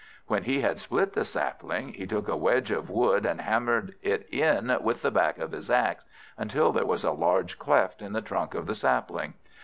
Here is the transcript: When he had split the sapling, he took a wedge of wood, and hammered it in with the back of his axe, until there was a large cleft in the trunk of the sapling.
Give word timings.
When 0.25 0.45
he 0.45 0.61
had 0.61 0.79
split 0.79 1.13
the 1.13 1.23
sapling, 1.23 1.89
he 1.93 2.07
took 2.07 2.27
a 2.27 2.35
wedge 2.35 2.71
of 2.71 2.89
wood, 2.89 3.23
and 3.23 3.39
hammered 3.39 3.93
it 4.01 4.27
in 4.33 4.75
with 4.81 5.03
the 5.03 5.11
back 5.11 5.37
of 5.37 5.51
his 5.51 5.69
axe, 5.69 6.05
until 6.39 6.71
there 6.71 6.87
was 6.87 7.03
a 7.03 7.11
large 7.11 7.59
cleft 7.59 8.01
in 8.01 8.13
the 8.13 8.21
trunk 8.23 8.55
of 8.55 8.65
the 8.65 8.73
sapling. 8.73 9.35